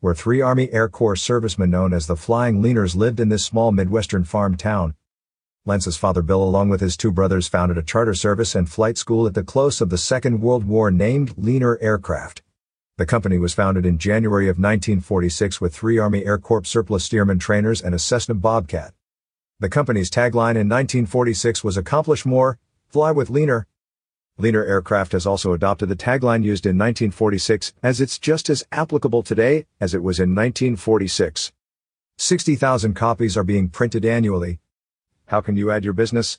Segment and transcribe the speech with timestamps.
[0.00, 3.72] where three Army Air Corps servicemen known as the Flying Leaners lived in this small
[3.72, 4.94] Midwestern farm town.
[5.66, 9.26] Lance's father Bill along with his two brothers founded a charter service and flight school
[9.26, 12.42] at the close of the Second World War named Leaner Aircraft.
[13.00, 17.40] The company was founded in January of 1946 with three Army Air Corps surplus Stearman
[17.40, 18.92] trainers and a Cessna Bobcat.
[19.58, 23.66] The company's tagline in 1946 was Accomplish More, Fly with Leaner.
[24.36, 29.22] Leaner Aircraft has also adopted the tagline used in 1946 as it's just as applicable
[29.22, 31.52] today as it was in 1946.
[32.18, 34.58] 60,000 copies are being printed annually.
[35.28, 36.38] How can you add your business?